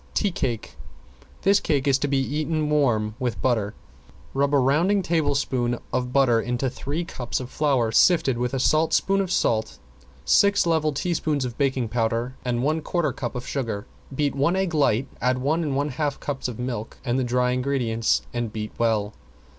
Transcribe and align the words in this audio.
~TEA 0.15 0.31
CAKE~ 0.31 0.77
This 1.43 1.59
cake 1.59 1.87
is 1.87 1.99
to 1.99 2.07
be 2.07 2.17
eaten 2.17 2.71
warm 2.71 3.13
with 3.19 3.39
butter. 3.39 3.75
Rub 4.33 4.55
a 4.55 4.57
rounding 4.57 5.03
tablespoon 5.03 5.77
of 5.93 6.11
butter 6.11 6.41
into 6.41 6.71
three 6.71 7.05
cups 7.05 7.39
of 7.39 7.51
flour 7.51 7.91
sifted 7.91 8.39
with 8.39 8.55
a 8.55 8.59
saltspoon 8.59 9.21
of 9.21 9.31
salt, 9.31 9.77
six 10.25 10.65
level 10.65 10.91
teaspoons 10.91 11.45
of 11.45 11.55
baking 11.55 11.89
powder 11.89 12.33
and 12.43 12.63
one 12.63 12.81
quarter 12.81 13.13
cup 13.13 13.35
of 13.35 13.45
sugar. 13.47 13.85
Beat 14.15 14.33
one 14.33 14.55
egg 14.55 14.73
light, 14.73 15.07
add 15.21 15.37
one 15.37 15.61
and 15.61 15.75
one 15.75 15.89
half 15.89 16.19
cups 16.19 16.47
of 16.47 16.57
milk 16.57 16.97
and 17.05 17.19
the 17.19 17.23
dry 17.23 17.51
ingredients 17.51 18.23
and 18.33 18.51
beat 18.51 18.71
well. 18.79 19.13